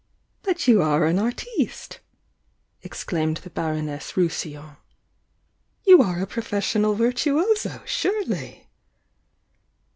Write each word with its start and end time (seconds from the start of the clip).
"But 0.41 0.57
/ou 0.57 0.83
are 0.83 1.05
an 1.05 1.19
artiste!" 1.19 1.99
exclaimed 2.81 3.37
the 3.43 3.51
Baroness 3.51 4.13
Rousillon. 4.13 4.77
"You 5.85 6.01
are 6.01 6.23
a 6.23 6.25
professional 6.25 6.95
virtuoso, 6.95 7.83
surely?" 7.85 8.67